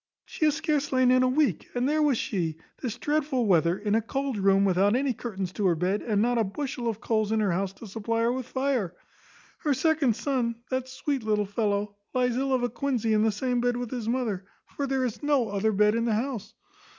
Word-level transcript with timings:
she 0.25 0.45
hath 0.45 0.55
scarce 0.55 0.91
lain 0.91 1.11
in 1.11 1.21
a 1.21 1.27
week, 1.27 1.69
and 1.75 1.87
there 1.87 2.01
was 2.01 2.17
she, 2.17 2.57
this 2.81 2.97
dreadful 2.97 3.45
weather, 3.45 3.77
in 3.77 3.93
a 3.93 4.01
cold 4.01 4.35
room, 4.35 4.65
without 4.65 4.95
any 4.95 5.13
curtains 5.13 5.53
to 5.53 5.67
her 5.67 5.75
bed, 5.75 6.01
and 6.01 6.19
not 6.19 6.39
a 6.39 6.43
bushel 6.43 6.87
of 6.87 6.99
coals 6.99 7.31
in 7.31 7.39
her 7.39 7.51
house 7.51 7.71
to 7.71 7.85
supply 7.85 8.21
her 8.21 8.33
with 8.33 8.47
fire; 8.47 8.95
her 9.59 9.75
second 9.75 10.15
son, 10.15 10.55
that 10.71 10.89
sweet 10.89 11.21
little 11.21 11.45
fellow, 11.45 11.95
lies 12.15 12.35
ill 12.35 12.51
of 12.51 12.63
a 12.63 12.69
quinzy 12.69 13.13
in 13.13 13.21
the 13.21 13.31
same 13.31 13.61
bed 13.61 13.77
with 13.77 13.91
his 13.91 14.09
mother; 14.09 14.43
for 14.75 14.87
there 14.87 15.05
is 15.05 15.21
no 15.21 15.49
other 15.49 15.71
bed 15.71 15.93
in 15.93 16.05
the 16.05 16.15
house. 16.15 16.55